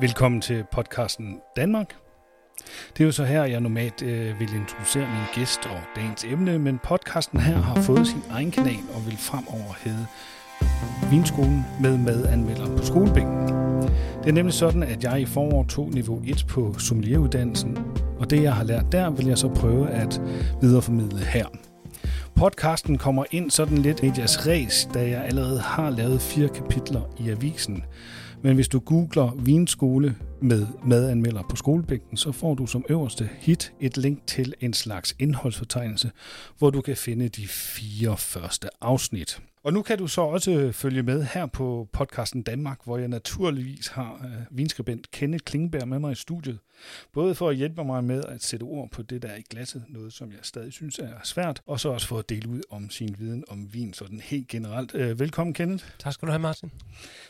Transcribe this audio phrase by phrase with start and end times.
[0.00, 1.96] Velkommen til podcasten Danmark.
[2.92, 6.58] Det er jo så her, jeg normalt øh, vil introducere min gæst og dagens emne,
[6.58, 10.06] men podcasten her har fået sin egen kanal og vil fremover hedde
[11.10, 13.48] Vinskolen med madanmelder på skolebænken.
[14.22, 17.78] Det er nemlig sådan, at jeg i forår tog niveau 1 på sommelieruddannelsen,
[18.18, 20.20] og det jeg har lært der, vil jeg så prøve at
[20.60, 21.46] videreformidle her.
[22.40, 27.02] Podcasten kommer ind sådan lidt i jeres ræs, da jeg allerede har lavet fire kapitler
[27.18, 27.84] i avisen.
[28.42, 33.72] Men hvis du googler vinskole med madanmelder på skolebænken, så får du som øverste hit
[33.80, 36.10] et link til en slags indholdsfortegnelse,
[36.58, 39.40] hvor du kan finde de fire første afsnit.
[39.62, 43.86] Og nu kan du så også følge med her på podcasten Danmark, hvor jeg naturligvis
[43.86, 46.58] har uh, vinskribent Kenneth Klingberg med mig i studiet.
[47.12, 49.84] Både for at hjælpe mig med at sætte ord på det, der er i glasset,
[49.88, 52.90] noget som jeg stadig synes er svært, og så også for at dele ud om
[52.90, 54.94] sin viden om vin, sådan helt generelt.
[54.94, 55.84] Uh, velkommen, Kenneth.
[55.98, 56.70] Tak skal du have, Martin.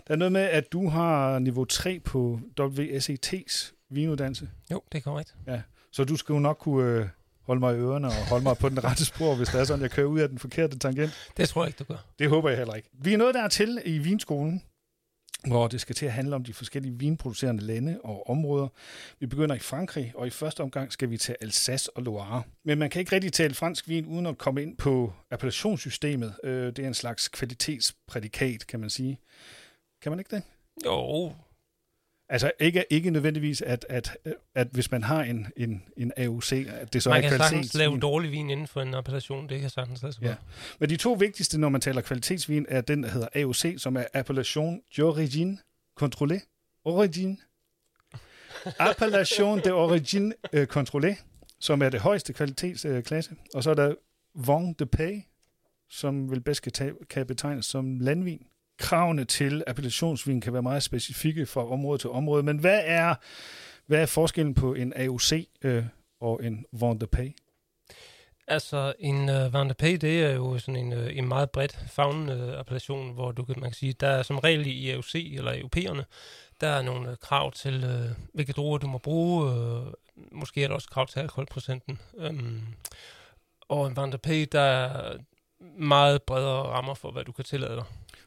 [0.08, 4.50] Der er noget med, at du har niveau 3 på WSET's vinuddannelse.
[4.70, 5.36] Jo, det er korrekt.
[5.46, 7.00] Ja, så du skal jo nok kunne...
[7.00, 7.06] Uh,
[7.50, 9.82] holde mig i ørerne og holde mig på den rette spor, hvis det er sådan,
[9.82, 11.30] jeg kører ud af den forkerte tangent.
[11.36, 11.96] Det tror jeg ikke, du gør.
[12.18, 12.88] Det håber jeg heller ikke.
[12.92, 14.62] Vi er nået dertil i vinskolen,
[15.46, 18.68] hvor det skal til at handle om de forskellige vinproducerende lande og områder.
[19.20, 22.42] Vi begynder i Frankrig, og i første omgang skal vi til Alsace og Loire.
[22.64, 26.34] Men man kan ikke rigtig tale fransk vin uden at komme ind på appellationssystemet.
[26.44, 29.18] Øh, det er en slags kvalitetsprædikat, kan man sige.
[30.02, 30.42] Kan man ikke det?
[30.84, 31.32] Jo,
[32.32, 34.16] Altså ikke, ikke nødvendigvis, at, at,
[34.54, 37.74] at hvis man har en, en, en AOC, at det så man er kan sagtens
[37.74, 39.48] lave dårlig vin inden for en appellation.
[39.48, 40.34] Det kan sagtens lade sig Ja.
[40.78, 44.04] Men de to vigtigste, når man taler kvalitetsvin, er den, der hedder AOC, som er
[44.14, 45.58] Appellation d'origine
[46.02, 46.40] contrôlée.
[46.84, 47.36] Origine.
[48.64, 51.22] Appellation d'origine øh, contrôlée,
[51.58, 53.30] som er det højeste kvalitetsklasse.
[53.54, 53.94] Og så er der
[54.34, 55.22] Vin de Pays,
[55.88, 58.46] som vel bedst kan, tage, kan betegnes som landvin.
[58.80, 63.14] Kravene til appellationsvin kan være meget specifikke fra område til område, men hvad er,
[63.86, 65.84] hvad er forskellen på en AOC øh,
[66.20, 67.34] og en Vin?
[68.48, 72.48] Altså, en uh, Van det er jo sådan en, uh, en meget bredt fagnende uh,
[72.48, 75.58] øh, appellation, hvor du kan, man kan sige, der er som regel i AOC eller
[75.58, 76.04] europæerne,
[76.60, 79.44] der er nogle uh, krav til, uh, hvilke druer du må bruge.
[79.44, 79.86] Uh,
[80.32, 81.98] måske er der også krav til alkoholprocenten.
[82.12, 82.62] Um,
[83.68, 85.16] og en Van der er
[85.78, 87.84] meget bredere rammer for, hvad du kan tillade dig.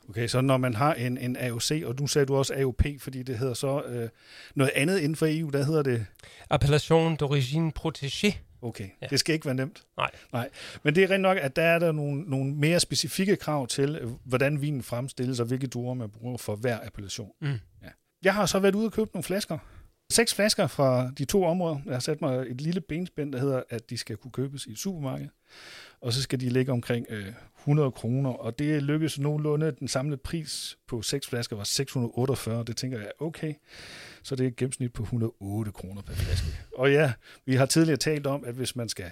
[0.09, 3.23] Okay, så når man har en, en AOC, og nu sagde du også AOP, fordi
[3.23, 4.09] det hedder så øh,
[4.55, 6.05] noget andet inden for EU, der hedder det...
[6.49, 8.35] Appellation d'origine protégée.
[8.61, 9.07] Okay, ja.
[9.09, 9.83] Det skal ikke være nemt.
[9.97, 10.09] Nej.
[10.33, 10.49] Nej.
[10.83, 13.97] Men det er rent nok, at der er der nogle, nogle mere specifikke krav til,
[14.01, 17.31] øh, hvordan vinen fremstilles, og hvilke druer man bruger for hver appellation.
[17.41, 17.47] Mm.
[17.83, 17.87] Ja.
[18.23, 19.57] Jeg har så været ude og købe nogle flasker.
[20.11, 21.79] Seks flasker fra de to områder.
[21.85, 24.71] Jeg har sat mig et lille benspænd, der hedder, at de skal kunne købes i
[24.71, 25.27] et supermarked.
[26.01, 27.33] Og så skal de ligge omkring øh,
[27.63, 29.71] 100 kroner, og det lykkedes nogenlunde.
[29.71, 32.63] Den samlede pris på seks flasker var 648.
[32.63, 33.53] Det tænker jeg okay.
[34.23, 36.47] Så det er et gennemsnit på 108 kroner per flaske.
[36.77, 37.13] Og ja,
[37.45, 39.11] vi har tidligere talt om, at hvis man skal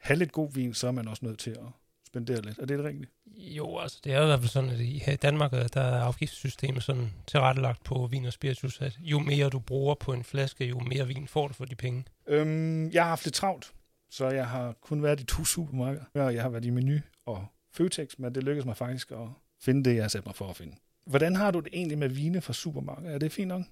[0.00, 1.66] have lidt god vin, så er man også nødt til at
[2.06, 2.58] spendere lidt.
[2.58, 3.10] Er det rigtigt?
[3.26, 6.00] Jo, altså det er jo i hvert fald sådan, at i Danmark øh, der er
[6.02, 10.64] afgiftssystemet sådan tilrettelagt på vin og spiritus, at jo mere du bruger på en flaske,
[10.64, 12.04] jo mere vin får du for de penge.
[12.26, 13.72] Øhm, jeg har haft lidt travlt,
[14.10, 16.04] så jeg har kun været i to supermarkeder.
[16.14, 19.28] Ja, Jeg har været i Menu og Føtex, men det lykkedes mig faktisk at
[19.62, 20.76] finde det, jeg har sat mig for at finde.
[21.06, 23.14] Hvordan har du det egentlig med vine fra supermarkedet?
[23.14, 23.62] Er det fint nok?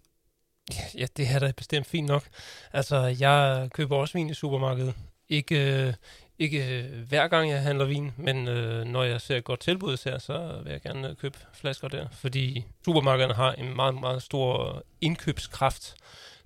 [0.74, 2.28] Ja, ja, det er da bestemt fint nok.
[2.72, 4.94] Altså, jeg køber også vin i supermarkedet.
[5.28, 5.94] Ikke, øh,
[6.38, 10.04] ikke øh, hver gang jeg handler vin, men øh, når jeg ser et godt tilbud
[10.04, 12.08] her, så vil jeg gerne øh, købe flasker der.
[12.12, 15.94] Fordi supermarkederne har en meget, meget stor indkøbskraft.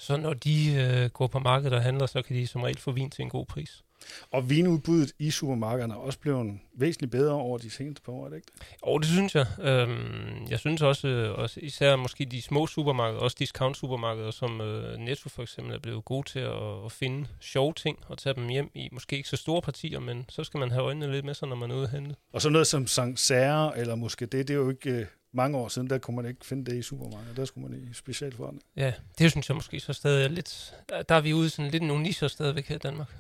[0.03, 2.93] Så når de øh, går på markedet og handler, så kan de som regel få
[2.93, 3.85] vin til en god pris.
[4.31, 8.29] Og vinudbuddet i supermarkederne er også blevet væsentligt bedre over de seneste par år, er
[8.29, 8.67] det ikke det?
[8.83, 9.47] Og det synes jeg.
[9.61, 14.99] Øhm, jeg synes også, øh, også, især måske de små supermarkeder, også discount-supermarkeder, som øh,
[14.99, 18.49] Netto for eksempel er blevet gode til at, at finde sjove ting og tage dem
[18.49, 21.35] hjem i måske ikke så store partier, men så skal man have øjnene lidt med
[21.35, 22.15] sig, når man er ude at handle.
[22.33, 25.69] Og så noget som Sancerre, eller måske det, det er jo ikke øh, mange år
[25.69, 27.37] siden, der kunne man ikke finde det i supermarkedet.
[27.37, 28.63] Der skulle man i specialforretning.
[28.77, 30.75] Ja, det synes jeg måske så stadig er lidt...
[31.09, 33.17] Der er vi ude sådan lidt nogle nischer stadigvæk her i Danmark.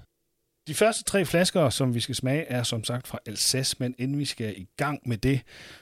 [0.67, 4.19] De første tre flasker, som vi skal smage, er som sagt fra Alsace, men inden
[4.19, 5.41] vi skal i gang med det,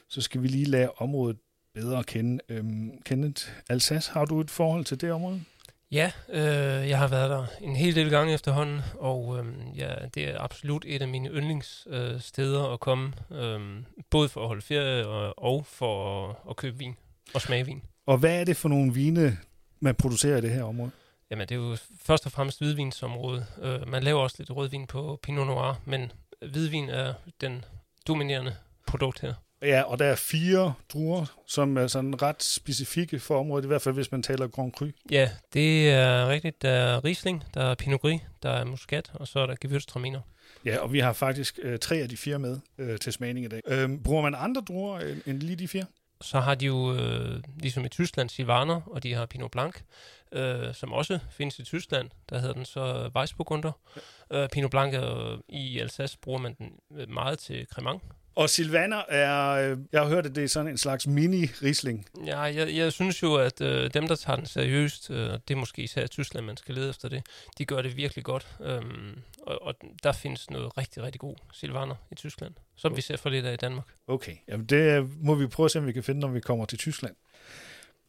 [0.08, 1.36] så skal vi lige lade området
[1.74, 2.42] bedre at kende.
[2.48, 5.40] Øhm, Kenneth, Alsace, har du et forhold til det område?
[5.92, 10.28] Ja, øh, jeg har været der en hel del gange efterhånden, og øh, ja, det
[10.28, 13.60] er absolut et af mine yndlingssteder øh, steder at komme, øh,
[14.10, 16.96] både for at holde ferie og, og for at, at købe vin
[17.34, 17.82] og smage vin.
[18.06, 19.38] Og hvad er det for nogle vine,
[19.80, 20.90] man producerer i det her område?
[21.30, 23.46] Jamen, det er jo først og fremmest hvidvinsområde.
[23.62, 26.12] Øh, man laver også lidt rødvin på Pinot Noir, men
[26.50, 27.64] hvidvin er den
[28.06, 29.34] dominerende produkt her.
[29.62, 33.82] Ja, og der er fire druer, som er sådan ret specifikke for området, i hvert
[33.82, 34.86] fald hvis man taler Grand Cru.
[35.10, 36.62] Ja, det er rigtigt.
[36.62, 40.20] Der er Riesling, der er Pinot Gris, der er Muscat, og så er der Gewürztraminer.
[40.64, 43.48] Ja, og vi har faktisk øh, tre af de fire med øh, til smagning i
[43.48, 43.60] dag.
[43.66, 45.84] Øh, bruger man andre druer end, end lige de fire?
[46.20, 49.74] Så har de jo, øh, ligesom i Tyskland, Silvaner, og de har Pinot Blanc,
[50.32, 52.10] øh, som også findes i Tyskland.
[52.30, 53.72] Der hedder den så Weissburgunder.
[54.30, 54.42] Ja.
[54.42, 56.72] Øh, Pinot Blanc er, i Alsace bruger man den
[57.08, 58.02] meget til cremant.
[58.34, 62.06] Og Silvaner er, øh, jeg har hørt, at det er sådan en slags mini-risling.
[62.26, 65.56] Ja, jeg, jeg synes jo, at øh, dem, der tager den seriøst, øh, det er
[65.56, 67.26] måske især i Tyskland, man skal lede efter det,
[67.58, 68.46] de gør det virkelig godt.
[68.60, 72.96] Øhm, og, og der findes noget rigtig, rigtig god Silvaner i Tyskland, som okay.
[72.96, 73.86] vi ser for lidt af i Danmark.
[74.06, 76.64] Okay, Jamen, det må vi prøve at se, om vi kan finde, når vi kommer
[76.64, 77.14] til Tyskland.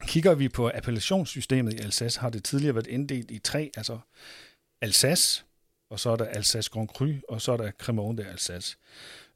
[0.07, 3.99] Kigger vi på appellationssystemet i Alsace, har det tidligere været inddelt i tre, altså
[4.81, 5.43] Alsace,
[5.89, 8.77] og så er der Alsace Grand Cru, og så er der Cremant de Alsace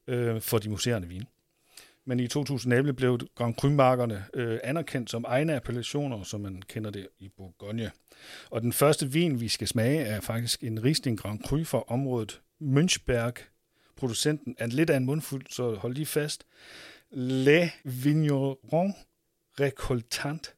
[0.07, 1.23] øh, for de museerne vin.
[2.05, 7.07] Men i 2011 blev Grand Cru-markerne øh, anerkendt som egne appellationer, som man kender det
[7.19, 7.91] i Bourgogne.
[8.49, 12.41] Og den første vin, vi skal smage, er faktisk en Riesling Grand Cru fra området
[12.61, 13.33] Münchberg.
[13.95, 16.45] Producenten er lidt af en mundfuld, så hold lige fast.
[17.11, 18.93] Le Vigneron
[19.59, 20.55] Recoltant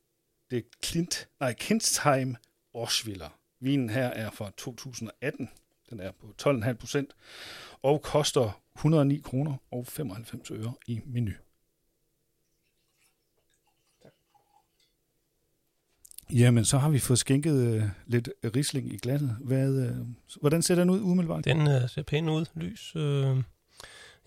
[0.52, 2.36] de Klint, nej, Kindsheim
[2.74, 3.30] Orschwiller.
[3.60, 5.50] Vinen her er fra 2018.
[5.90, 7.16] Den er på 12,5 procent
[7.84, 11.32] og koster 109 kroner og 95 øre i menu.
[16.34, 19.38] Jamen, så har vi fået skænket øh, lidt risling i glasset.
[19.40, 19.96] Hvad, øh,
[20.42, 21.46] hvordan ser den ud umiddelbart?
[21.46, 22.46] Den øh, ser pæn ud.
[22.56, 23.38] Lys, øh,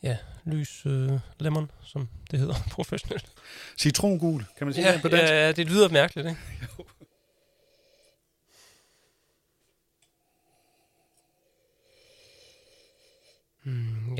[0.02, 1.10] ja, lys øh,
[1.40, 3.32] lemon, som det hedder professionelt.
[3.78, 5.32] Citrongul, kan man sige ja, det på dansk?
[5.32, 6.40] Ja, det lyder mærkeligt, ikke?
[6.78, 6.84] jo.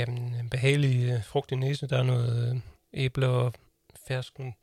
[0.01, 1.89] Jamen, en behagelig øh, frugt i næsen.
[1.91, 2.61] Der er noget øh,
[2.95, 3.53] æble og
[4.09, 4.55] fersken.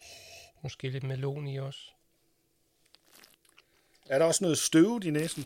[0.63, 1.79] Måske lidt melon i også.
[4.09, 5.45] Er der også noget støvet i næsen?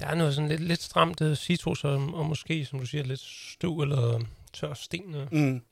[0.00, 3.04] Der er noget sådan lidt, lidt stramt uh, citrus, og, og måske, som du siger,
[3.04, 4.20] lidt støv eller
[4.52, 5.16] tør sten.
[5.32, 5.62] Mm.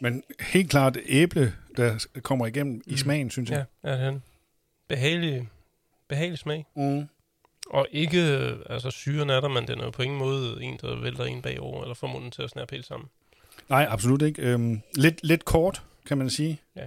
[0.00, 2.82] Men helt klart æble, der kommer igennem mm.
[2.86, 3.64] i smagen, synes jeg.
[3.84, 4.22] Ja, ja den
[4.88, 5.48] behagelig,
[6.08, 6.66] behagelig smag.
[6.76, 7.08] Mm.
[7.70, 8.18] Og ikke,
[8.66, 11.82] altså syren er der, men den er på ingen måde en, der vælter en bagover,
[11.82, 13.08] eller får munden til at snære helt sammen.
[13.68, 14.42] Nej, absolut ikke.
[14.42, 16.60] Øhm, lidt, lidt kort, kan man sige.
[16.76, 16.86] Ja.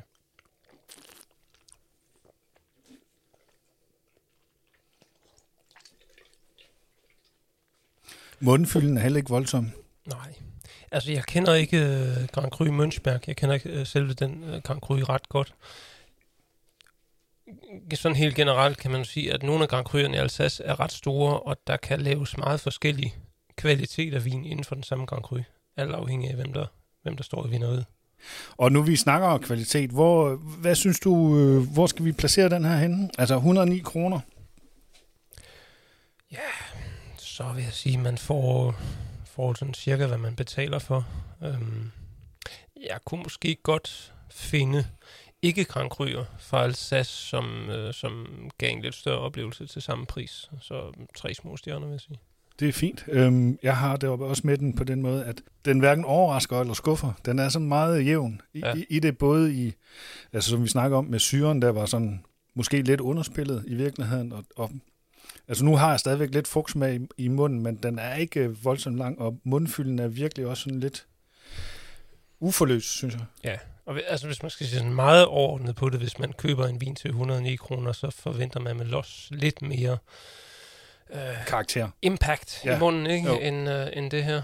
[8.39, 9.71] Mundfylden er heller ikke voldsom.
[10.05, 10.33] Nej.
[10.91, 13.23] Altså, jeg kender ikke uh, Grand Cru Münchberg.
[13.27, 15.53] Jeg kender ikke uh, selve den uh, Grand Cru ret godt
[17.95, 20.91] sådan helt generelt kan man sige, at nogle af Grand Cru'erne i Alsace er ret
[20.91, 23.13] store, og der kan laves meget forskellige
[23.55, 25.37] kvaliteter af vin inden for den samme Grand Cru.
[25.77, 26.65] Alt afhængig af, hvem der,
[27.03, 27.85] hvem der står i vineriet.
[28.57, 32.49] Og nu vi snakker om kvalitet, hvor, hvad synes du, øh, hvor skal vi placere
[32.49, 33.09] den her henne?
[33.17, 34.19] Altså 109 kroner?
[36.31, 36.37] Ja,
[37.17, 38.75] så vil jeg sige, at man får,
[39.25, 41.07] får sådan cirka, hvad man betaler for.
[41.43, 41.91] Øhm,
[42.89, 44.85] jeg kunne måske godt finde
[45.41, 48.27] ikke Grand Cru'er fra Alsace, som, øh, som
[48.57, 50.49] gav en lidt større oplevelse til samme pris.
[50.61, 52.19] Så tre små stjerner, vil jeg sige.
[52.59, 53.05] Det er fint.
[53.07, 56.73] Øhm, jeg har det også med den på den måde, at den hverken overrasker eller
[56.73, 57.13] skuffer.
[57.25, 58.75] Den er sådan meget jævn i, ja.
[58.75, 59.73] i, i det, både i,
[60.33, 64.33] altså som vi snakker om med syren, der var sådan måske lidt underspillet i virkeligheden,
[64.33, 64.71] og, og
[65.47, 68.97] Altså nu har jeg stadigvæk lidt fugtsmag i, i munden, men den er ikke voldsomt
[68.97, 71.05] lang, og mundfylden er virkelig også sådan lidt
[72.39, 73.25] uforløst, synes jeg.
[73.43, 73.57] Ja,
[73.89, 76.81] og altså, hvis man skal sige sådan meget overordnet på det, hvis man køber en
[76.81, 79.97] vin til 109 kroner, så forventer man med los lidt mere
[81.13, 81.89] øh, karakter.
[82.01, 82.75] Impact ja.
[82.75, 83.41] i munden, ikke?
[83.41, 84.41] End, øh, end det her.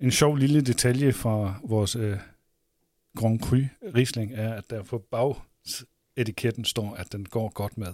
[0.00, 2.16] En sjov lille detalje fra vores øh,
[3.16, 3.56] Grand Cru
[3.94, 7.92] Riesling er, at der på bagetiketten står, at den går godt med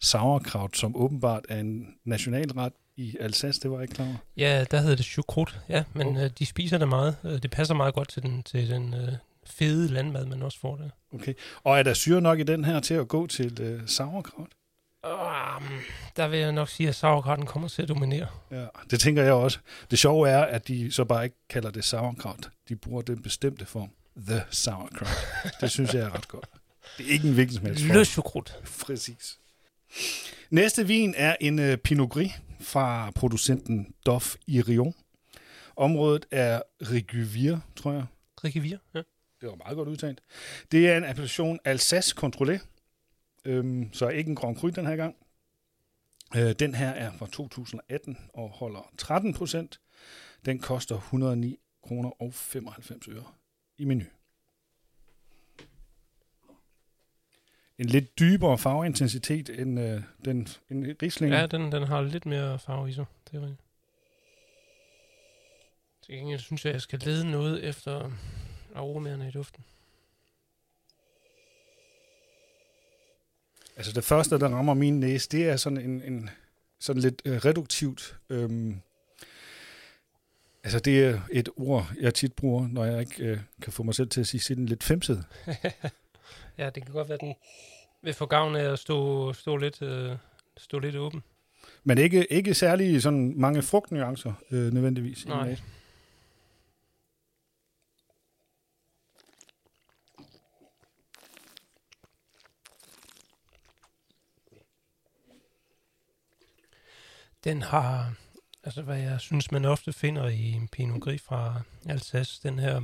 [0.00, 4.16] sauerkraut, som åbenbart er en nationalret i Alsace, det var jeg ikke klar over.
[4.36, 6.22] Ja, der hedder det choucroute, ja, men oh.
[6.22, 7.16] øh, de spiser det meget.
[7.24, 9.12] Øh, det passer meget godt til den, til den øh,
[9.46, 10.88] fede landmad, man også får der.
[11.12, 11.34] Okay.
[11.64, 14.48] Og er der syre nok i den her til at gå til øh, sauerkraut?
[15.04, 15.68] Um,
[16.16, 18.26] der vil jeg nok sige, at sauerkrauten kommer til at dominere.
[18.50, 19.58] Ja, det tænker jeg også.
[19.90, 22.50] Det sjove er, at de så bare ikke kalder det sauerkraut.
[22.68, 23.90] De bruger den bestemte form.
[24.26, 25.08] The sauerkraut.
[25.60, 26.46] det synes jeg er ret godt.
[26.98, 28.44] Det er ikke en hvilken som helst form.
[28.80, 29.38] Præcis.
[30.50, 34.94] Næste vin er en uh, Pinot Gris fra producenten Doff Irion.
[35.76, 38.04] Området er Reguvier, tror jeg.
[38.44, 39.00] Reguvier, ja
[39.44, 40.20] det var meget godt udtalt.
[40.72, 42.66] Det er en appellation Alsace Contrôlée,
[43.44, 45.16] øhm, så ikke en Grand Cru den her gang.
[46.36, 49.80] Øh, den her er fra 2018 og holder 13 procent.
[50.44, 53.24] Den koster 109 kroner og 95 øre
[53.78, 54.04] i menu.
[57.78, 61.32] En lidt dybere farveintensitet end øh, den end Riesling.
[61.32, 63.04] Ja, den, den har lidt mere farve i sig.
[63.30, 63.60] Det er rigtigt.
[66.02, 68.10] Til gengæld synes jeg, at jeg skal lede noget efter
[68.74, 69.64] aromaerne i duften.
[73.76, 76.30] Altså det første, der rammer min næse, det er sådan en, en
[76.78, 78.18] sådan lidt øh, reduktivt.
[78.30, 78.80] Øhm,
[80.64, 83.94] altså det er et ord, jeg tit bruger, når jeg ikke øh, kan få mig
[83.94, 85.24] selv til at sige sådan lidt femset.
[86.58, 87.34] ja, det kan godt være, den
[88.02, 90.16] vil få gavn af at stå, stå, lidt, øh,
[90.56, 91.22] stå lidt åben.
[91.84, 95.26] Men ikke, ikke særlig sådan mange frugtnuancer øh, nødvendigvis.
[95.26, 95.50] Nej.
[95.50, 95.56] I
[107.44, 108.12] Den har,
[108.64, 112.80] altså hvad jeg synes, man ofte finder i en Pinot Gris fra Alsace, den her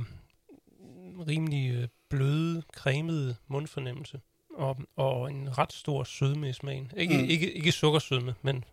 [1.27, 4.19] rimelig øh, bløde, cremede mundfornemmelse.
[4.57, 6.91] Og, og en ret stor sødme i smagen.
[6.97, 7.21] Ikke, Mm.
[7.23, 7.29] mm.
[7.29, 8.63] ikke, ikke sukkersødme, men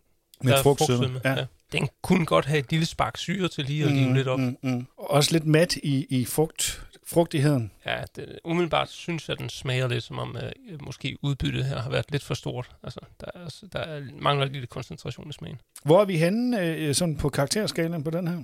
[0.42, 1.20] Med der er frugtsødme.
[1.24, 1.30] Ja.
[1.32, 1.46] Ja.
[1.72, 4.38] Den kunne godt have et lille spark syre til lige at give lidt op.
[4.38, 4.86] Mm, mm.
[4.96, 7.70] Også lidt mat i, i frugt, frugtigheden.
[7.86, 10.36] Ja, det, umiddelbart synes jeg, at den smager lidt, som om
[10.72, 12.70] uh, måske udbyttet her har været lidt for stort.
[12.82, 15.60] Altså, der, er, der er, mangler lidt koncentration i smagen.
[15.84, 18.38] Hvor er vi henne øh, sådan på karakterskalaen på den her?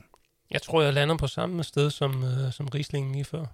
[0.51, 3.45] Jeg tror, jeg lander på samme sted som, uh, som Rieslingen lige før.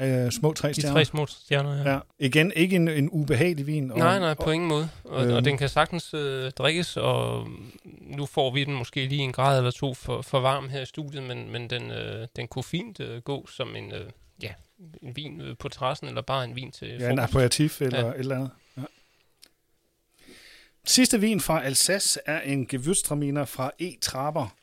[0.00, 0.94] Øh, små tre De stjerner.
[0.94, 1.92] tre små stjerner, ja.
[1.92, 1.98] Ja.
[2.18, 3.90] Igen, ikke en, en ubehagelig vin.
[3.90, 4.88] Og, Nej, nej, på og, ingen måde.
[5.04, 5.34] Og, Øhm.
[5.34, 7.48] og den kan sagtens øh, drikkes, og
[8.00, 10.86] nu får vi den måske lige en grad eller to for, for varm her i
[10.86, 14.10] studiet, men, men den, øh, den kunne fint øh, gå som en, øh,
[14.42, 14.52] ja,
[15.02, 18.12] en vin øh, på terrassen, eller bare en vin til Ja, en aperitif eller Ja.
[18.12, 18.50] et eller andet.
[18.76, 18.82] Ja.
[20.84, 23.92] Sidste vin fra Alsace er en Gewürztraminer fra E.
[24.00, 24.54] Traber.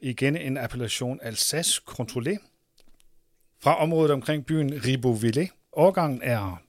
[0.00, 2.36] Igen en appellation Alsace Contrôlé.
[3.60, 5.68] Fra området omkring byen Ribeauvillé.
[5.72, 6.62] Årgangen er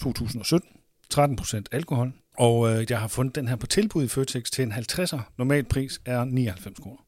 [0.00, 0.70] 2017.
[1.14, 2.12] 13% alkohol.
[2.36, 5.20] Og øh, jeg har fundet den her på tilbud i Føtex til en 50'er.
[5.36, 7.02] Normal pris er 99 kroner.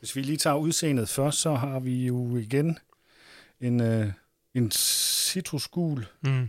[0.00, 2.78] Hvis vi lige tager udseendet først, så har vi jo igen
[3.60, 4.12] en, øh,
[4.54, 6.48] en citrusgul Mm.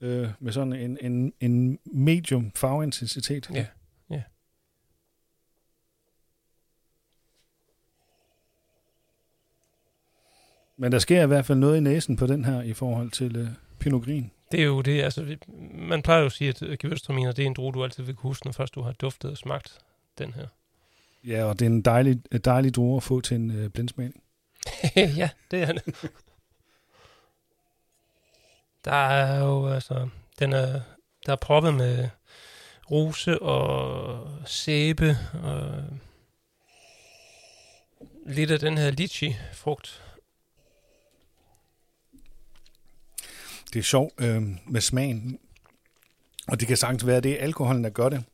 [0.00, 3.50] øh, med sådan en, en, en medium farveintensitet.
[3.54, 3.66] Ja,
[4.10, 4.22] ja.
[10.76, 13.36] Men der sker i hvert fald noget i næsen på den her i forhold til
[13.36, 13.48] øh,
[13.78, 14.24] Pinot Gris.
[14.52, 15.36] Det er jo det, altså,
[15.74, 18.30] man plejer jo at sige, at Gewürztraminer, det er en drue, du altid vil kunne
[18.30, 19.78] huske, når først du har duftet og smagt
[20.18, 20.46] den her.
[21.26, 24.22] Ja, og det er en dejlig, dejlig druer at få til en øh, blindsmagning.
[24.96, 26.10] ja, det er det.
[28.84, 30.80] Der er jo, altså, den er,
[31.26, 32.08] der er proppet med
[32.90, 35.84] rose og sæbe og
[38.26, 40.02] lidt af den her lychee-frugt.
[43.72, 45.38] Det er sjovt øh, med smagen.
[46.48, 48.24] Og det kan sagtens være, at det er alkoholen, der gør det.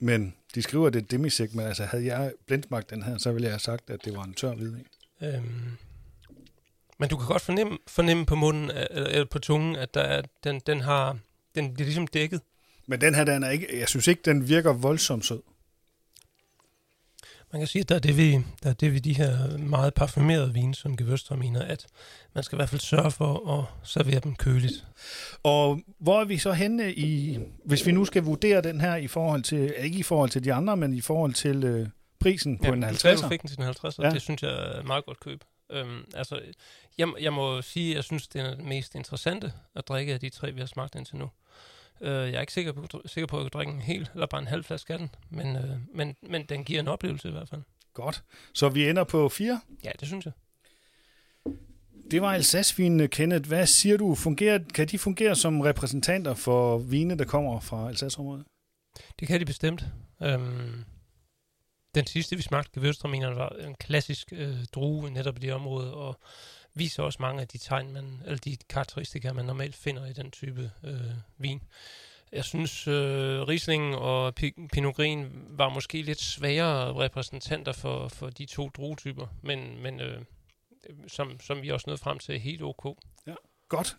[0.00, 3.32] Men de skriver, at det er demisek, men altså havde jeg blindsmagt den her, så
[3.32, 4.86] ville jeg have sagt, at det var en tør hvidvin.
[5.22, 5.76] Øhm,
[6.98, 10.00] men du kan godt fornemme, fornemme på munden, øh, eller, eller på tungen, at der
[10.00, 11.18] er, den, den har,
[11.54, 12.40] den det er ligesom dækket.
[12.86, 15.42] Men den her, den er ikke, jeg synes ikke, den virker voldsomt sød.
[17.52, 19.94] Man kan sige, at der er det ved, der er det ved de her meget
[19.94, 21.86] parfumerede vine, som Gewürztraminer, at
[22.34, 24.86] man skal i hvert fald sørge for at servere dem køligt.
[25.42, 29.06] Og hvor er vi så henne i, hvis vi nu skal vurdere den her i
[29.06, 31.88] forhold til, ikke i forhold til de andre, men i forhold til øh,
[32.20, 33.28] prisen på en sagde, du 50'er?
[33.28, 33.94] fik den til en 50'er.
[33.98, 34.06] Ja.
[34.06, 34.10] Ja.
[34.10, 35.44] Det synes jeg er et meget godt køb.
[35.70, 36.40] Øhm, altså,
[36.98, 40.20] jeg, jeg må sige, at jeg synes, det er den mest interessante at drikke af
[40.20, 41.30] de tre, vi har smagt indtil nu.
[42.00, 44.26] Øh, jeg er ikke sikker på, sikker på, at jeg kan drikke en hel, eller
[44.26, 47.32] bare en halv flaske af den, men, øh, men, men den giver en oplevelse i
[47.32, 47.62] hvert fald.
[47.94, 48.24] Godt.
[48.54, 49.60] Så vi ender på 4.
[49.84, 50.32] Ja, det synes jeg.
[52.10, 53.48] Det var Alsace-vinene, Kenneth.
[53.48, 54.14] Hvad siger du?
[54.14, 58.46] Fungerer, kan de fungere som repræsentanter for vine, der kommer fra Alsace-området?
[59.20, 59.84] Det kan de bestemt.
[60.22, 60.84] Øhm,
[61.94, 66.20] den sidste, vi smagte, Gewürztraminerne, var en klassisk øh, drue netop i det område, og
[66.74, 70.30] viser også mange af de tegn, man, eller de karakteristika, man normalt finder i den
[70.30, 71.00] type øh,
[71.38, 71.62] vin.
[72.32, 74.34] Jeg synes, øh, Riesling og
[74.72, 80.22] Pinot Gris var måske lidt svagere repræsentanter for, for de to druetyper, men, men øh,
[81.08, 82.98] som, som vi også nåede frem til helt ok.
[83.26, 83.34] Ja,
[83.70, 83.96] Godt.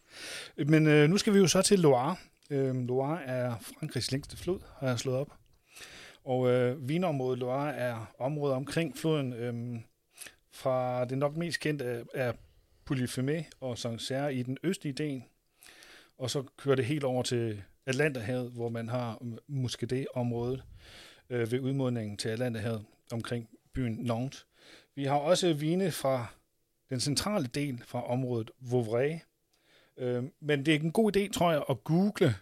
[0.58, 2.16] Men øh, nu skal vi jo så til Loire.
[2.50, 5.34] Øh, Loire er Frankrigs længste flod, har jeg slået op.
[6.24, 9.34] Og øh, vinområdet Loire er området omkring floden.
[9.34, 9.80] Øh,
[10.54, 12.34] fra det nok mest kendte er,
[12.90, 15.24] Polyphemé og og Sancerre i den østlige del.
[16.18, 20.64] Og så kører det helt over til Atlanterhavet, hvor man har Muscadet-området
[21.30, 24.48] øh, ved udmodningen til Atlanterhavet omkring byen Nantes.
[24.96, 26.28] Vi har også vine fra
[26.90, 29.20] den centrale del fra området Vouvray.
[29.98, 32.36] Øh, men det er en god idé, tror jeg, at google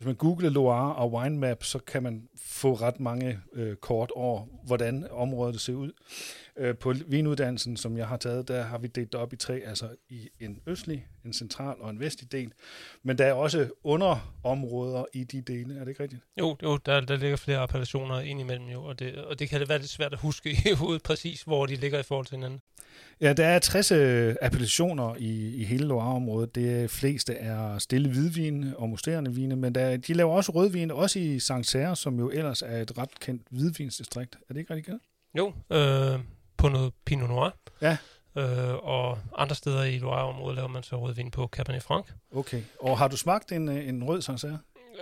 [0.00, 4.10] hvis man googler Loire og Wine Map, så kan man få ret mange øh, kort
[4.10, 5.92] over, hvordan området ser ud.
[6.60, 9.88] Øh, på vinuddannelsen, som jeg har taget, der har vi delt op i tre, altså
[10.08, 12.52] i en østlig, en central og en vestlig del.
[13.02, 16.22] Men der er også underområder i de dele, er det ikke rigtigt?
[16.38, 19.60] Jo, jo der, der ligger flere appellationer ind imellem jo, og det, og det kan
[19.60, 22.36] det være lidt svært at huske i hovedet præcis, hvor de ligger i forhold til
[22.36, 22.60] hinanden.
[23.20, 26.54] Ja, der er 60 øh, appellationer i, i hele Loire-området.
[26.54, 31.18] Det fleste er stille hvidvin og musterende vine, men der, de laver også rødvin, også
[31.18, 34.36] i Sancerre, som jo ellers er et ret kendt hvidvinsdistrikt.
[34.48, 34.96] Er det ikke rigtigt?
[35.38, 36.20] Jo, øh,
[36.60, 37.50] på noget Pinot Noir.
[37.82, 37.96] Ja.
[38.36, 42.06] Øh, og andre steder i Loire-området laver man så rødvin på Cabernet Franc.
[42.34, 42.62] Okay.
[42.80, 44.58] Og har du smagt en, øh, en rød Sancerre?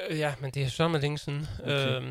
[0.09, 1.47] Øh, ja, men det er så med længe siden.
[1.63, 1.97] Okay.
[1.97, 2.05] Øhm,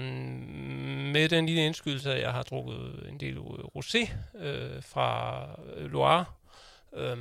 [1.13, 3.37] med den lille indskydelse, at jeg har drukket en del
[3.77, 5.41] rosé øh, fra
[5.77, 6.25] Loire.
[6.95, 7.19] Øhm,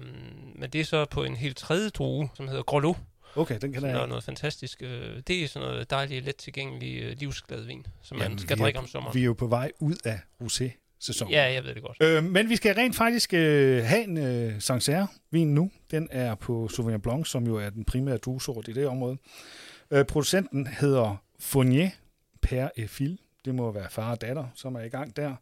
[0.54, 2.96] men det er så på en helt tredje drue, som hedder Grolot.
[3.36, 3.92] Okay, den kan jeg.
[3.92, 4.82] Noget, noget fantastisk.
[4.82, 8.78] Øh, det er sådan noget dejligt, let tilgængelig, livsglad vin, som Jamen, man skal drikke
[8.78, 9.14] om sommeren.
[9.14, 11.30] Vi er jo på vej ud af rosé sæson.
[11.30, 11.96] Ja, jeg ved det godt.
[12.02, 15.70] Øh, men vi skal rent faktisk øh, have en øh, Sancerre-vin nu.
[15.90, 19.16] Den er på Sauvignon Blanc, som jo er den primære druesort i det område.
[19.90, 21.90] Øh, producenten hedder Fournier
[22.42, 23.18] Per Efil.
[23.44, 25.34] Det må være far og datter, som er i gang der.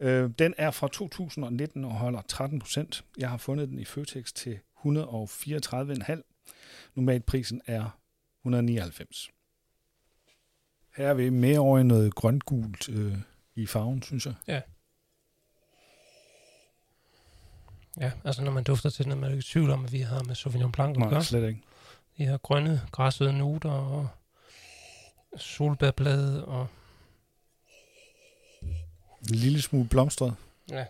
[0.00, 3.04] Øh, den er fra 2019 og holder 13 procent.
[3.18, 6.90] Jeg har fundet den i Føtex til 134,5.
[6.94, 7.98] Normalt prisen er
[8.40, 9.30] 199.
[10.96, 13.14] Her er vi mere over i noget grønt-gult øh,
[13.54, 14.34] i farven, synes jeg.
[14.46, 14.60] Ja.
[18.00, 20.00] Ja, altså når man dufter til den, er man ikke i tvivl om, at vi
[20.00, 21.62] har med Sauvignon Blanc at Nej, slet ikke.
[22.18, 24.08] De her grønne, græsvede noter og
[25.36, 26.66] solbærblade og...
[29.30, 30.34] En lille smule blomstret.
[30.70, 30.84] Ja.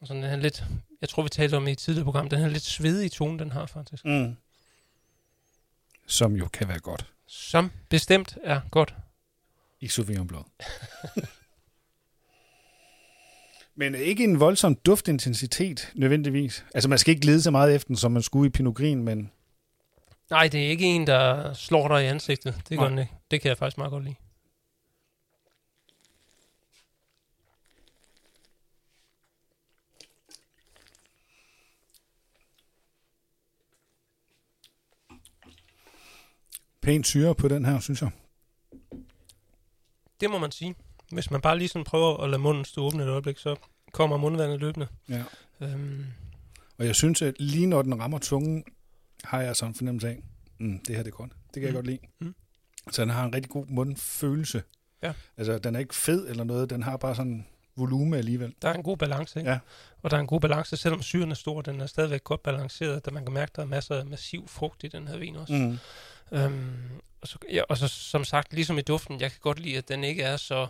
[0.00, 0.64] Og sådan den her lidt,
[1.00, 3.52] jeg tror vi talte om i et tidligere program, den her lidt svedige tone, den
[3.52, 4.04] har faktisk.
[4.04, 4.36] Mm.
[6.06, 7.12] Som jo kan være godt.
[7.26, 8.94] Som bestemt er godt.
[9.80, 10.46] I Sauvignon Blanc.
[13.78, 16.64] Men ikke en voldsom duftintensitet nødvendigvis.
[16.74, 18.96] Altså man skal ikke lede så meget efter den, som man skulle i Pinot Gris,
[18.96, 19.30] men...
[20.30, 22.62] Nej, det er ikke en, der slår dig i ansigtet.
[22.68, 23.12] Det gør den ikke.
[23.30, 24.14] Det kan jeg faktisk meget godt lide.
[36.82, 38.10] Pænt syre på den her, synes jeg.
[40.20, 40.74] Det må man sige
[41.12, 43.56] hvis man bare lige sådan prøver at lade munden stå åben et øjeblik, så
[43.92, 44.86] kommer mundvandet løbende.
[45.08, 45.22] Ja.
[45.60, 46.04] Øhm.
[46.78, 48.64] Og jeg synes, at lige når den rammer tungen,
[49.24, 50.22] har jeg sådan en fornemmelse af,
[50.58, 51.32] mm, det her det er godt.
[51.54, 51.66] Det kan mm.
[51.66, 51.98] jeg godt lide.
[52.18, 52.34] Mm.
[52.90, 54.62] Så den har en rigtig god mundfølelse.
[55.02, 55.12] Ja.
[55.36, 58.54] Altså, den er ikke fed eller noget, den har bare sådan volume alligevel.
[58.62, 59.50] Der er en god balance, ikke?
[59.50, 59.58] Ja.
[60.02, 63.06] Og der er en god balance, selvom syren er stor, den er stadigvæk godt balanceret,
[63.06, 65.36] da man kan mærke, at der er masser af massiv frugt i den her vin
[65.36, 65.52] også.
[65.52, 65.78] Mm.
[66.38, 69.78] Øhm, og, så, ja, og så som sagt, ligesom i duften, jeg kan godt lide,
[69.78, 70.66] at den ikke er så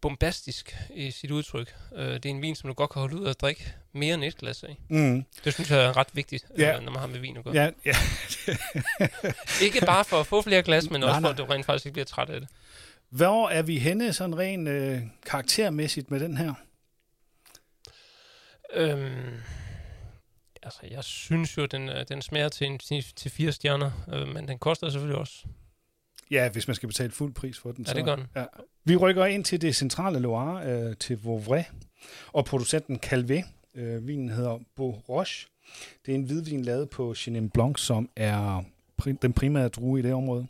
[0.00, 1.74] bombastisk i sit udtryk.
[1.96, 4.24] Øh, det er en vin, som du godt kan holde ud og drikke mere end
[4.24, 4.78] et glas af.
[4.88, 5.24] Mm.
[5.44, 6.76] Det synes jeg er ret vigtigt, ja.
[6.76, 7.54] øh, når man har med vin at gøre.
[7.54, 7.96] Ja, ja.
[9.66, 11.86] ikke bare for at få flere glas, men nej, også for, at du rent faktisk
[11.86, 12.48] ikke bliver træt af det.
[13.10, 16.54] Hvor er vi henne sådan rent øh, karaktermæssigt med den her?
[18.72, 19.40] Øhm,
[20.62, 22.78] altså, jeg synes jo, den, den smager til, en,
[23.16, 25.44] til fire stjerner, øh, men den koster selvfølgelig også.
[26.30, 27.84] Ja, hvis man skal betale fuld pris for den.
[27.84, 28.26] Ja, så, det gør den.
[28.36, 28.44] Ja.
[28.84, 31.62] Vi rykker ind til det centrale Loire, øh, til Vouvray,
[32.32, 33.44] og producenten Calvé.
[33.74, 35.48] Øh, vinen hedder Beau Roche.
[36.06, 38.62] Det er en hvidvin lavet på Chenin Blanc, som er
[39.02, 40.46] prim- den primære drue i det område.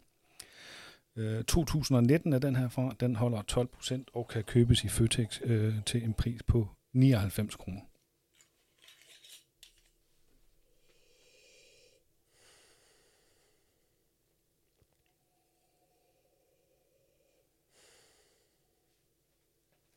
[1.17, 2.95] Øh, 2019 er den her fra.
[3.01, 7.55] Den holder 12 procent og kan købes i Føtex øh, til en pris på 99
[7.57, 7.81] kroner.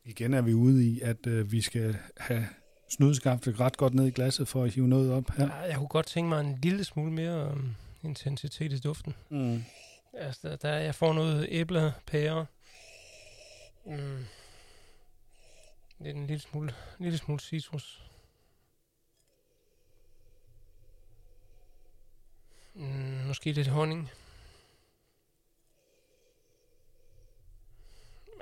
[0.08, 2.48] Igen er vi ude i, at øh, vi skal have
[2.90, 5.46] snudskaftet ret godt ned i glasset for at hive noget op her.
[5.46, 9.14] Ja, jeg kunne godt tænke mig en lille smule mere um, intensitet i duften.
[9.30, 9.64] Mm.
[10.14, 12.46] Altså, der, der, jeg får noget æble, pære.
[13.86, 14.26] Mm.
[16.00, 18.04] Lidt en lille smule, en lille smule citrus.
[22.76, 24.10] Mm, måske lidt honning.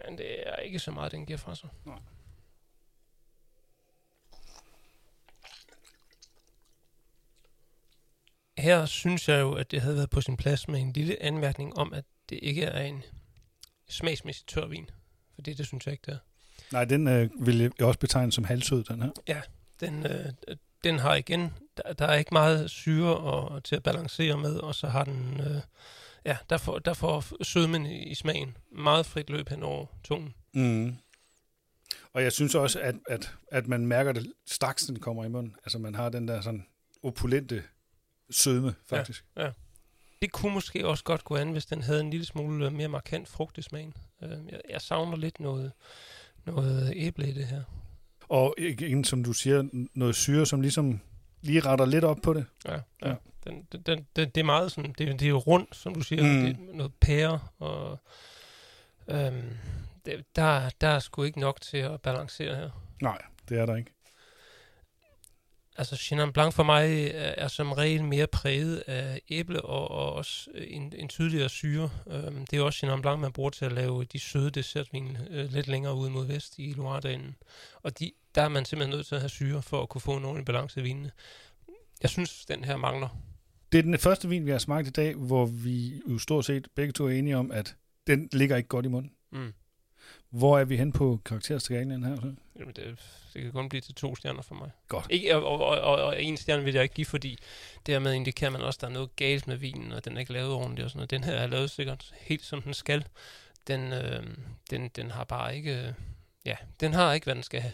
[0.06, 1.70] Men det er ikke så meget, den giver fra sig.
[1.86, 2.00] Nej.
[8.58, 11.78] Her synes jeg jo, at det havde været på sin plads med en lille anmærkning
[11.78, 13.04] om, at det ikke er en
[13.90, 14.90] smagsmæssig tør vin.
[15.36, 16.18] For det, det synes jeg ikke, det er.
[16.72, 19.12] Nej, den øh, vil jeg også betegne som halvsød, den her.
[19.28, 19.42] Ja,
[19.80, 20.26] den, øh,
[20.84, 24.76] den har igen, der, der er ikke meget syre og, til at balancere med, og
[24.76, 25.62] så har den, øh,
[26.26, 30.34] ja, der får, der får sødmen i, smagen meget frit løb hen over tungen.
[30.54, 30.96] Mm.
[32.14, 35.56] Og jeg synes også, at, at, at man mærker det straks, den kommer i munden.
[35.64, 36.66] Altså man har den der sådan
[37.04, 37.64] opulente
[38.30, 39.26] sødme, faktisk.
[39.38, 39.52] Ja, ja.
[40.22, 43.28] Det kunne måske også godt gå an, hvis den havde en lille smule mere markant
[43.28, 43.94] frugt i smagen.
[44.24, 45.72] Øh, jeg, jeg savner lidt noget,
[46.46, 47.64] noget æble i det her.
[48.30, 51.00] Og igen, som du siger, noget syre, som ligesom
[51.46, 52.46] lige retter lidt op på det.
[52.66, 53.10] Ja, ja.
[53.10, 53.16] ja.
[53.44, 56.46] Den, den, den, det er meget sådan, det, det er rundt, som du siger, mm.
[56.46, 58.00] det er noget pære, og
[59.08, 59.58] øhm,
[60.06, 62.70] det, der, der er sgu ikke nok til at balancere her.
[63.02, 63.95] Nej, det er der ikke.
[65.78, 70.14] Altså Chenin Blanc for mig er, er som regel mere præget af æble og, og
[70.14, 71.90] også en, en tydeligere syre.
[72.08, 75.52] Øhm, det er også Chenin Blanc, man bruger til at lave de søde dessertvin øh,
[75.52, 77.36] lidt længere ude mod vest i Loire-dalen.
[77.84, 80.18] Og de, der er man simpelthen nødt til at have syre for at kunne få
[80.18, 81.12] en ordentlig balance i vinene.
[82.02, 83.10] Jeg synes, den her mangler.
[83.72, 86.68] Det er den første vin, vi har smagt i dag, hvor vi jo stort set
[86.76, 87.76] begge to er enige om, at
[88.08, 89.12] den ligger ikke godt i munden.
[89.32, 89.54] Mm.
[90.30, 92.16] Hvor er vi hen på karakterskalaen her?
[92.16, 92.34] Så?
[92.60, 93.00] Jamen, det,
[93.34, 94.70] det kan kun blive til to stjerner for mig.
[94.88, 95.08] Godt.
[95.10, 97.38] Ikke, og, og, og, og en stjerne vil jeg ikke give, fordi
[97.88, 100.34] dermed indikerer man også, at der er noget galt med vinen, og den er ikke
[100.34, 101.12] lavet ordentligt og sådan noget.
[101.12, 103.06] Den her er lavet sikkert helt som den skal.
[103.68, 104.24] Den, øh,
[104.70, 105.88] den, den har bare ikke...
[105.88, 105.94] Øh,
[106.46, 107.74] ja, den har ikke, hvad den skal have.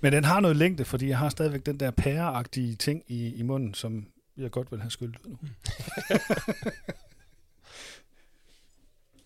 [0.00, 3.42] Men den har noget længde, fordi jeg har stadigvæk den der pæreagtige ting i, i
[3.42, 5.38] munden, som jeg godt vil have skyldt ud nu.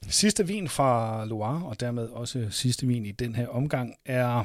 [0.09, 4.44] Sidste vin fra Loire, og dermed også sidste vin i den her omgang, er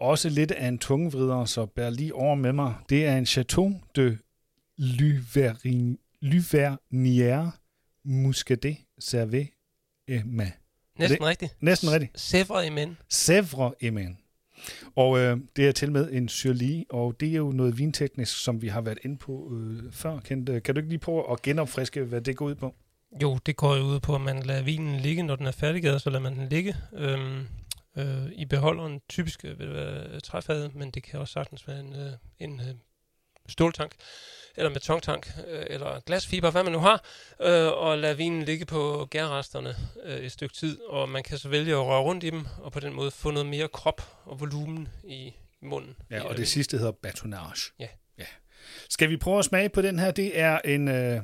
[0.00, 2.74] også lidt af en tungvrider, så bær lige over med mig.
[2.88, 4.18] Det er en Chateau de
[6.22, 7.50] Luvernière
[8.04, 9.48] Muscadet Servet
[10.08, 10.52] Emma.
[10.98, 11.56] Næsten rigtigt.
[11.60, 12.34] Næsten rigtigt.
[12.34, 12.96] Sèvres Emen.
[13.12, 14.18] Sèvres Emen.
[14.96, 18.62] Og øh, det er til med en syrlig, og det er jo noget vinteknisk, som
[18.62, 20.20] vi har været inde på øh, før.
[20.20, 22.74] Kan, kan du ikke lige prøve at genopfriske, hvad det går ud på?
[23.22, 26.10] Jo, det går ud på, at man lader vinen ligge, når den er færdiggjort, så
[26.10, 27.46] lader man den ligge øhm,
[27.96, 29.00] øh, i beholderen.
[29.08, 32.74] Typisk vil det være træfadet, men det kan også sagtens være en, øh, en øh,
[33.48, 33.92] ståltank,
[34.56, 37.04] eller betontank, øh, eller glasfiber, hvad man nu har,
[37.40, 41.48] øh, og lade vinen ligge på gærresterne øh, et stykke tid, og man kan så
[41.48, 44.40] vælge at røre rundt i dem, og på den måde få noget mere krop og
[44.40, 45.96] volumen i munden.
[46.10, 47.72] Ja, og det sidste hedder batonage.
[47.78, 47.88] Ja.
[48.18, 48.26] ja.
[48.88, 50.10] Skal vi prøve at smage på den her?
[50.10, 50.88] Det er en...
[50.88, 51.20] Øh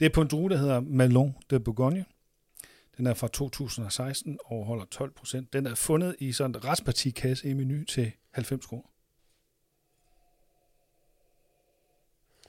[0.00, 2.04] det er på en drue, der hedder Malon de Bourgogne.
[2.96, 5.52] Den er fra 2016 og holder 12 procent.
[5.52, 8.84] Den er fundet i sådan en retspartikasse i menu til 90 kroner.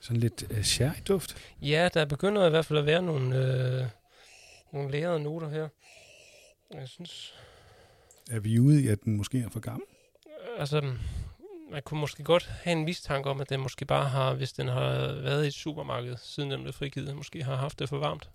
[0.02, 1.36] Sådan lidt øh, sherry-duft.
[1.62, 3.86] Ja, der begynder i hvert fald at være nogle, øh,
[4.74, 5.68] nogle lærede noter her.
[6.74, 7.34] Jeg synes...
[8.32, 9.86] Er vi ude i, at den måske er for gammel?
[10.58, 10.94] Altså,
[11.72, 14.68] man kunne måske godt have en mistanke om, at den måske bare har, hvis den
[14.68, 18.30] har været i et supermarked, siden den blev frigivet, måske har haft det for varmt.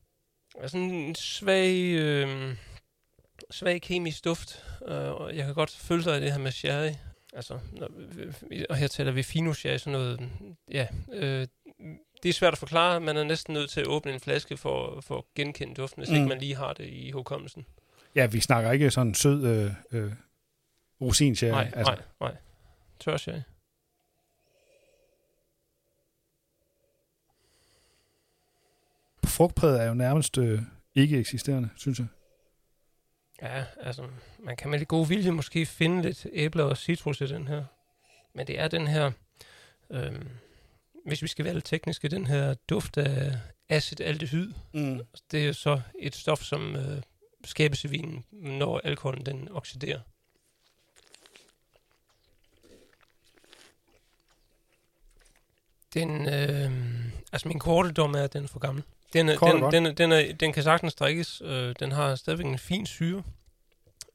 [0.61, 2.57] Altså en svag, øh,
[3.51, 6.93] svag kemisk duft, øh, og jeg kan godt følge sig i det her med sherry.
[7.33, 7.89] Altså, når,
[8.71, 10.31] og her taler vi fino sherry, sådan noget,
[10.71, 11.47] ja, øh,
[12.23, 13.01] det er svært at forklare.
[13.01, 16.11] Man er næsten nødt til at åbne en flaske for, for at genkende duften, hvis
[16.11, 16.15] mm.
[16.17, 17.67] ikke man lige har det i hukommelsen.
[18.15, 20.13] Ja, vi snakker ikke sådan sød øh, øh,
[21.01, 21.53] rosin sherry.
[21.53, 21.93] Nej, altså.
[21.93, 22.37] nej, nej.
[23.01, 23.43] Tør jeg.
[29.25, 30.63] Frugtpræget er jo nærmest øh,
[30.95, 32.07] ikke eksisterende, synes jeg.
[33.43, 37.27] Ja, altså, man kan med lidt god vilje måske finde lidt æbler og citrus i
[37.27, 37.65] den her.
[38.35, 39.11] Men det er den her,
[39.91, 40.23] øh,
[41.07, 44.53] hvis vi skal være lidt tekniske, den her duft af acetaldehyd.
[44.75, 45.01] Mm.
[45.31, 47.03] Det er så et stof, som øh,
[47.45, 50.01] skabes i vinen, når alkoholen den oxiderer.
[55.97, 56.71] Den, øh,
[57.33, 58.85] altså min korte dom er, at den er for gammel.
[59.13, 61.43] Den, er, den, den, den, er, den kan sagtens drikkes.
[61.45, 63.23] Øh, den har stadigvæk en fin syre.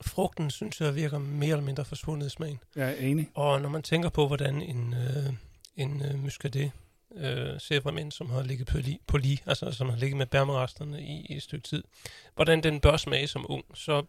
[0.02, 2.60] Frugten, synes jeg, virker mere eller mindre forsvundet i smagen.
[2.76, 3.30] Jeg er enig.
[3.36, 5.34] Og når man tænker på, hvordan en, øh,
[5.76, 6.72] en øh, muscadet
[7.16, 11.02] øh, Severmænd, som har ligget på li, på li, altså som har ligget med bærmeresterne
[11.02, 11.84] i, i et stykke tid,
[12.36, 14.06] hvordan den bør smage som ung, så,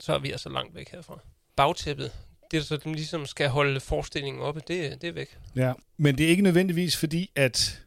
[0.00, 1.18] så er vi altså langt væk herfra.
[1.56, 2.12] Bagtæppet,
[2.50, 5.38] det, så den ligesom skal holde forestillingen oppe, det, det er væk.
[5.56, 7.82] Ja, men det er ikke nødvendigvis fordi, at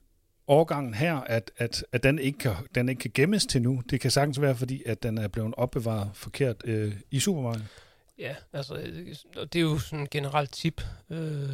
[0.47, 3.81] årgangen her, at, at, at den, ikke kan, den ikke kan gemmes til nu.
[3.89, 7.67] Det kan sagtens være, fordi at den er blevet opbevaret forkert øh, i supermarkedet.
[8.17, 8.75] Ja, altså
[9.35, 11.49] det er jo sådan en generelt tip, øh,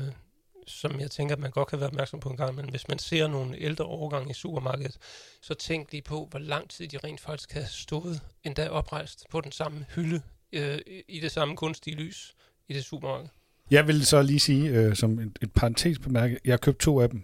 [0.67, 2.99] som jeg tænker, at man godt kan være opmærksom på en gang, men hvis man
[2.99, 4.97] ser nogle ældre årgange i supermarkedet,
[5.41, 9.41] så tænk lige på, hvor lang tid de rent faktisk har stået endda oprejst på
[9.41, 12.35] den samme hylde øh, i det samme kunstige lys
[12.69, 13.27] i det supermarked.
[13.71, 17.01] Jeg vil så lige sige, øh, som et, et parentes bemærke, jeg har købt to
[17.01, 17.21] af dem.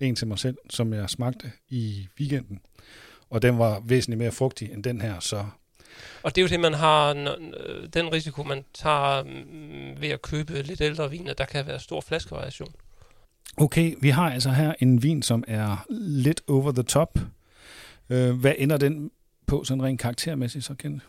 [0.00, 2.60] En til mig selv, som jeg smagte i weekenden.
[3.30, 5.46] Og den var væsentligt mere frugtig end den her, så
[6.22, 10.22] Og det er jo det, man har, øh, den risiko, man tager mm, ved at
[10.22, 12.74] købe lidt ældre vin, at der kan være stor flaskevariation.
[13.56, 17.18] Okay, vi har altså her en vin, som er lidt over the top.
[18.10, 19.10] Øh, hvad ender den
[19.46, 21.02] på sådan rent karaktermæssigt, så Kent?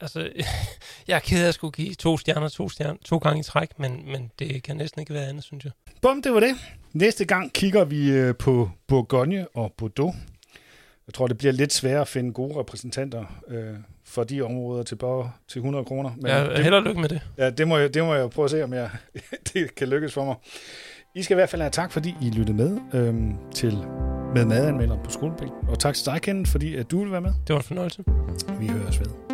[0.00, 0.30] Altså,
[1.08, 3.78] jeg er ked af at skulle give to stjerner, to, stjerner, to gange i træk,
[3.78, 5.72] men, men det kan næsten ikke være andet, synes jeg.
[6.02, 6.54] Bum, det var det.
[6.92, 10.14] Næste gang kigger vi øh, på Bourgogne og Bordeaux.
[11.06, 14.96] Jeg tror, det bliver lidt sværere at finde gode repræsentanter øh, for de områder til
[14.96, 16.10] bare til 100 kroner.
[16.16, 17.20] Men jeg det, held og lykke med det.
[17.38, 18.90] ja, det, må jeg, det må jeg prøve at se, om jeg,
[19.52, 20.34] det kan lykkes for mig.
[21.14, 23.14] I skal i hvert fald have tak, fordi I lyttede med øh,
[23.54, 23.78] til
[24.34, 25.68] med madanmelder på skolebænken.
[25.68, 27.32] Og tak til dig, Kenneth, fordi at du vil være med.
[27.46, 28.04] Det var en fornøjelse.
[28.60, 29.31] Vi høres ved.